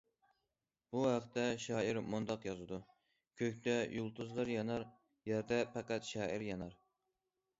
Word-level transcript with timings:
بۇ 0.93 1.01
ھەقتە 1.07 1.41
شائىر 1.65 1.99
مۇنداق 2.13 2.47
يازىدۇ:« 2.47 2.79
كۆكتە 3.41 3.75
يۇلتۇزلار 3.99 4.51
يانار، 4.53 4.85
يەردە 5.33 5.61
پەقەت 5.75 6.11
شائىر 6.13 6.47
يانار». 6.49 6.75